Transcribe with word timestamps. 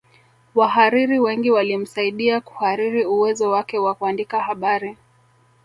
Wahariri 0.55 1.19
wengi 1.19 1.51
walimsaidia 1.51 2.41
kuhariri 2.41 3.05
uwezo 3.05 3.49
wake 3.51 3.79
wa 3.79 3.95
kuandika 3.95 4.39
habari 4.41 4.97